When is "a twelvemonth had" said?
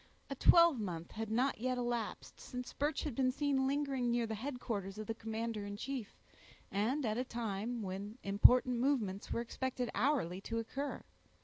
0.31-1.29